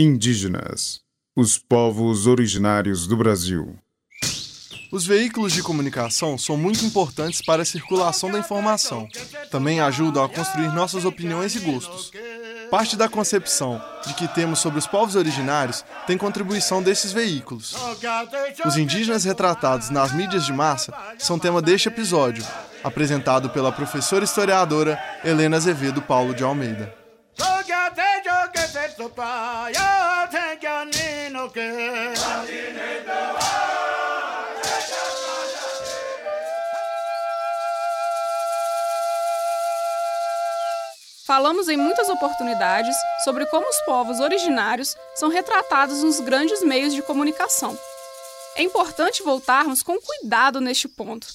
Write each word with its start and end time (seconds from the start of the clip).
Indígenas, 0.00 1.00
os 1.34 1.58
povos 1.58 2.28
originários 2.28 3.04
do 3.04 3.16
Brasil. 3.16 3.76
Os 4.92 5.04
veículos 5.04 5.52
de 5.52 5.60
comunicação 5.60 6.38
são 6.38 6.56
muito 6.56 6.84
importantes 6.84 7.42
para 7.42 7.62
a 7.62 7.64
circulação 7.64 8.30
da 8.30 8.38
informação. 8.38 9.08
Também 9.50 9.80
ajudam 9.80 10.22
a 10.22 10.28
construir 10.28 10.72
nossas 10.72 11.04
opiniões 11.04 11.56
e 11.56 11.58
gostos. 11.58 12.12
Parte 12.70 12.94
da 12.96 13.08
concepção 13.08 13.82
de 14.06 14.14
que 14.14 14.28
temos 14.28 14.60
sobre 14.60 14.78
os 14.78 14.86
povos 14.86 15.16
originários 15.16 15.84
tem 16.06 16.16
contribuição 16.16 16.80
desses 16.80 17.10
veículos. 17.10 17.74
Os 18.64 18.76
indígenas 18.76 19.24
retratados 19.24 19.90
nas 19.90 20.12
mídias 20.12 20.46
de 20.46 20.52
massa 20.52 20.94
são 21.18 21.40
tema 21.40 21.60
deste 21.60 21.88
episódio, 21.88 22.46
apresentado 22.84 23.50
pela 23.50 23.72
professora 23.72 24.24
historiadora 24.24 24.96
Helena 25.24 25.56
Azevedo 25.56 26.00
Paulo 26.00 26.32
de 26.36 26.44
Almeida. 26.44 26.97
Falamos 41.24 41.68
em 41.68 41.76
muitas 41.76 42.08
oportunidades 42.08 42.96
sobre 43.22 43.46
como 43.46 43.68
os 43.68 43.80
povos 43.82 44.18
originários 44.18 44.96
são 45.14 45.28
retratados 45.28 46.02
nos 46.02 46.18
grandes 46.18 46.64
meios 46.64 46.92
de 46.92 47.02
comunicação. 47.02 47.78
É 48.56 48.64
importante 48.64 49.22
voltarmos 49.22 49.80
com 49.80 49.96
cuidado 50.00 50.60
neste 50.60 50.88
ponto. 50.88 51.28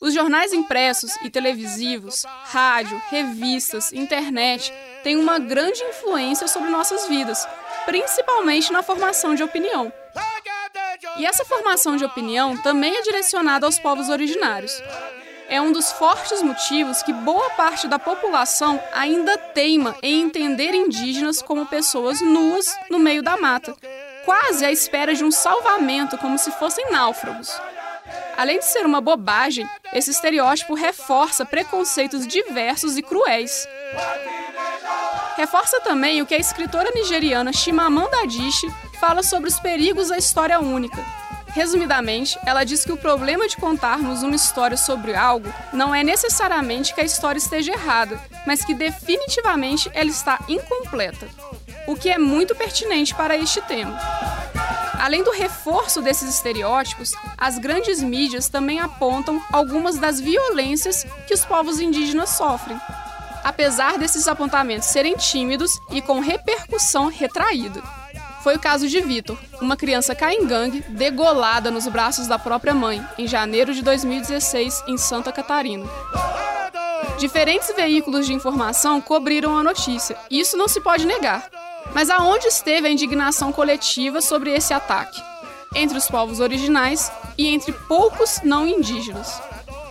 Os 0.00 0.12
jornais 0.12 0.52
impressos 0.52 1.14
e 1.22 1.30
televisivos, 1.30 2.24
rádio, 2.24 3.00
revistas, 3.08 3.92
internet 3.92 4.72
têm 5.06 5.16
uma 5.16 5.38
grande 5.38 5.80
influência 5.84 6.48
sobre 6.48 6.68
nossas 6.68 7.06
vidas, 7.06 7.46
principalmente 7.84 8.72
na 8.72 8.82
formação 8.82 9.36
de 9.36 9.42
opinião. 9.44 9.92
E 11.16 11.24
essa 11.24 11.44
formação 11.44 11.96
de 11.96 12.04
opinião 12.04 12.56
também 12.56 12.96
é 12.96 13.02
direcionada 13.02 13.66
aos 13.66 13.78
povos 13.78 14.08
originários 14.08 14.82
é 15.48 15.60
um 15.60 15.70
dos 15.70 15.92
fortes 15.92 16.42
motivos 16.42 17.04
que 17.04 17.12
boa 17.12 17.50
parte 17.50 17.86
da 17.86 18.00
população 18.00 18.82
ainda 18.92 19.38
teima 19.38 19.96
em 20.02 20.22
entender 20.22 20.74
indígenas 20.74 21.40
como 21.40 21.64
pessoas 21.66 22.20
nuas 22.20 22.76
no 22.90 22.98
meio 22.98 23.22
da 23.22 23.36
mata, 23.36 23.72
quase 24.24 24.64
à 24.64 24.72
espera 24.72 25.14
de 25.14 25.22
um 25.22 25.30
salvamento 25.30 26.18
como 26.18 26.36
se 26.36 26.50
fossem 26.50 26.90
náufragos. 26.90 27.56
Além 28.36 28.58
de 28.58 28.64
ser 28.64 28.84
uma 28.84 29.00
bobagem, 29.00 29.68
esse 29.92 30.10
estereótipo 30.10 30.74
reforça 30.74 31.46
preconceitos 31.46 32.26
diversos 32.26 32.96
e 32.96 33.02
cruéis. 33.02 33.68
Reforça 35.36 35.80
também 35.80 36.22
o 36.22 36.26
que 36.26 36.34
a 36.34 36.38
escritora 36.38 36.90
nigeriana 36.94 37.52
Chimamanda 37.52 38.16
Adichie 38.22 38.72
fala 38.98 39.22
sobre 39.22 39.48
os 39.48 39.60
perigos 39.60 40.08
da 40.08 40.16
história 40.16 40.58
única, 40.58 41.04
Resumidamente, 41.56 42.38
ela 42.44 42.64
diz 42.64 42.84
que 42.84 42.92
o 42.92 42.98
problema 42.98 43.48
de 43.48 43.56
contarmos 43.56 44.22
uma 44.22 44.36
história 44.36 44.76
sobre 44.76 45.14
algo 45.14 45.50
não 45.72 45.94
é 45.94 46.04
necessariamente 46.04 46.92
que 46.92 47.00
a 47.00 47.04
história 47.04 47.38
esteja 47.38 47.72
errada, 47.72 48.20
mas 48.46 48.62
que 48.62 48.74
definitivamente 48.74 49.90
ela 49.94 50.10
está 50.10 50.38
incompleta. 50.48 51.26
O 51.86 51.96
que 51.96 52.10
é 52.10 52.18
muito 52.18 52.54
pertinente 52.54 53.14
para 53.14 53.38
este 53.38 53.62
tema. 53.62 53.98
Além 55.00 55.24
do 55.24 55.30
reforço 55.30 56.02
desses 56.02 56.28
estereótipos, 56.28 57.12
as 57.38 57.58
grandes 57.58 58.02
mídias 58.02 58.50
também 58.50 58.78
apontam 58.78 59.42
algumas 59.50 59.96
das 59.96 60.20
violências 60.20 61.06
que 61.26 61.32
os 61.32 61.42
povos 61.46 61.80
indígenas 61.80 62.28
sofrem. 62.36 62.78
Apesar 63.46 63.96
desses 63.96 64.26
apontamentos 64.26 64.88
serem 64.88 65.16
tímidos 65.16 65.80
e 65.92 66.02
com 66.02 66.18
repercussão 66.18 67.06
retraída. 67.06 67.80
Foi 68.42 68.56
o 68.56 68.58
caso 68.58 68.88
de 68.88 69.00
Vitor, 69.00 69.38
uma 69.60 69.76
criança 69.76 70.16
caingangue 70.16 70.80
degolada 70.88 71.70
nos 71.70 71.86
braços 71.86 72.26
da 72.26 72.40
própria 72.40 72.74
mãe, 72.74 73.00
em 73.16 73.28
janeiro 73.28 73.72
de 73.72 73.82
2016, 73.82 74.82
em 74.88 74.98
Santa 74.98 75.30
Catarina. 75.30 75.86
Diferentes 77.20 77.72
veículos 77.76 78.26
de 78.26 78.34
informação 78.34 79.00
cobriram 79.00 79.56
a 79.56 79.62
notícia, 79.62 80.16
isso 80.28 80.56
não 80.56 80.66
se 80.66 80.80
pode 80.80 81.06
negar. 81.06 81.48
Mas 81.94 82.10
aonde 82.10 82.48
esteve 82.48 82.88
a 82.88 82.90
indignação 82.90 83.52
coletiva 83.52 84.20
sobre 84.20 84.52
esse 84.52 84.74
ataque? 84.74 85.22
Entre 85.72 85.96
os 85.96 86.08
povos 86.08 86.40
originais 86.40 87.12
e 87.38 87.46
entre 87.46 87.70
poucos 87.70 88.40
não 88.42 88.66
indígenas. 88.66 89.40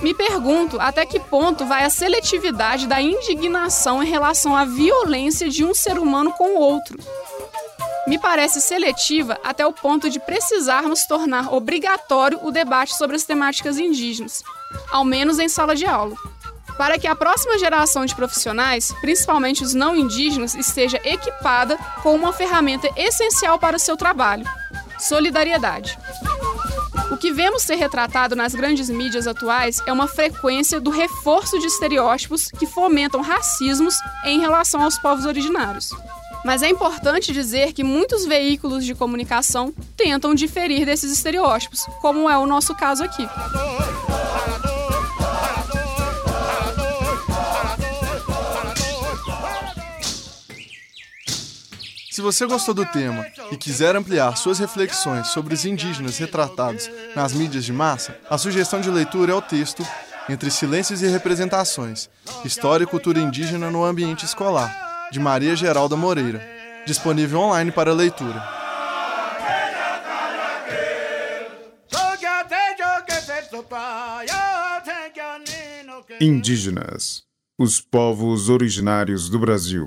Me 0.00 0.14
pergunto 0.14 0.80
até 0.80 1.04
que 1.04 1.18
ponto 1.18 1.66
vai 1.66 1.84
a 1.84 1.90
seletividade 1.90 2.86
da 2.86 3.00
indignação 3.00 4.02
em 4.02 4.06
relação 4.06 4.56
à 4.56 4.64
violência 4.64 5.48
de 5.48 5.64
um 5.64 5.74
ser 5.74 5.98
humano 5.98 6.32
com 6.32 6.56
o 6.56 6.60
outro 6.60 6.98
me 8.08 8.18
parece 8.18 8.58
seletiva 8.58 9.38
até 9.44 9.66
o 9.66 9.72
ponto 9.72 10.08
de 10.08 10.18
precisarmos 10.18 11.04
tornar 11.04 11.52
obrigatório 11.52 12.40
o 12.42 12.50
debate 12.50 12.96
sobre 12.96 13.14
as 13.14 13.24
temáticas 13.24 13.78
indígenas, 13.78 14.42
ao 14.90 15.04
menos 15.04 15.38
em 15.38 15.46
sala 15.46 15.76
de 15.76 15.84
aula. 15.84 16.16
Para 16.78 16.98
que 16.98 17.06
a 17.06 17.14
próxima 17.14 17.58
geração 17.58 18.06
de 18.06 18.14
profissionais, 18.14 18.94
principalmente 19.02 19.62
os 19.62 19.74
não 19.74 19.94
indígenas, 19.94 20.54
esteja 20.54 20.98
equipada 21.04 21.76
com 22.02 22.14
uma 22.14 22.32
ferramenta 22.32 22.88
essencial 22.96 23.58
para 23.58 23.76
o 23.76 23.80
seu 23.80 23.96
trabalho: 23.96 24.46
solidariedade. 24.98 25.98
O 27.10 27.16
que 27.16 27.32
vemos 27.32 27.62
ser 27.62 27.76
retratado 27.76 28.36
nas 28.36 28.54
grandes 28.54 28.90
mídias 28.90 29.26
atuais 29.26 29.80
é 29.86 29.92
uma 29.92 30.06
frequência 30.06 30.78
do 30.78 30.90
reforço 30.90 31.58
de 31.58 31.66
estereótipos 31.66 32.50
que 32.50 32.66
fomentam 32.66 33.22
racismos 33.22 33.96
em 34.24 34.38
relação 34.38 34.82
aos 34.82 34.98
povos 34.98 35.24
originários. 35.24 35.90
Mas 36.44 36.62
é 36.62 36.68
importante 36.68 37.32
dizer 37.32 37.72
que 37.72 37.82
muitos 37.82 38.26
veículos 38.26 38.84
de 38.84 38.94
comunicação 38.94 39.72
tentam 39.96 40.34
diferir 40.34 40.84
desses 40.84 41.10
estereótipos, 41.10 41.86
como 42.00 42.28
é 42.28 42.36
o 42.36 42.46
nosso 42.46 42.74
caso 42.74 43.02
aqui. 43.02 43.26
Se 52.18 52.22
você 52.22 52.46
gostou 52.46 52.74
do 52.74 52.84
tema 52.84 53.24
e 53.52 53.56
quiser 53.56 53.94
ampliar 53.94 54.36
suas 54.36 54.58
reflexões 54.58 55.28
sobre 55.28 55.54
os 55.54 55.64
indígenas 55.64 56.18
retratados 56.18 56.90
nas 57.14 57.32
mídias 57.32 57.64
de 57.64 57.72
massa, 57.72 58.18
a 58.28 58.36
sugestão 58.36 58.80
de 58.80 58.90
leitura 58.90 59.30
é 59.30 59.34
o 59.36 59.40
texto 59.40 59.86
Entre 60.28 60.50
Silêncios 60.50 61.00
e 61.00 61.06
Representações 61.06 62.10
História 62.44 62.82
e 62.82 62.88
Cultura 62.88 63.20
Indígena 63.20 63.70
no 63.70 63.84
Ambiente 63.84 64.24
Escolar 64.24 65.08
de 65.12 65.20
Maria 65.20 65.54
Geralda 65.54 65.94
Moreira, 65.94 66.44
disponível 66.84 67.38
online 67.38 67.70
para 67.70 67.92
leitura. 67.92 68.42
Indígenas, 76.20 77.22
os 77.56 77.80
povos 77.80 78.48
originários 78.48 79.30
do 79.30 79.38
Brasil. 79.38 79.86